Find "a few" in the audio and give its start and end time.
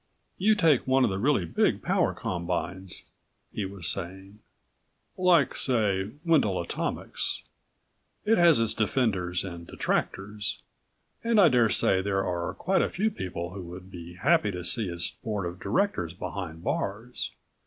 12.81-13.11